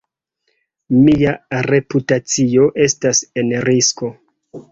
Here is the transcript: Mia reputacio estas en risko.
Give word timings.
Mia 1.01 1.33
reputacio 1.67 2.65
estas 2.87 3.23
en 3.43 3.55
risko. 3.69 4.13